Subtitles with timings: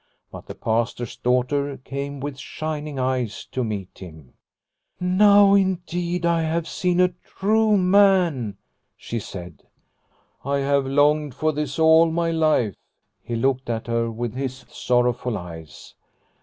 [0.31, 4.33] But the Pastor's daughter came with shining eyes to meet him."
[4.99, 8.57] Now, indeed, I have seen a true man,"
[8.97, 9.61] she said."
[10.43, 12.73] I have longed for this all my life."
[13.21, 15.93] He looked at her with his sorrowful eyes.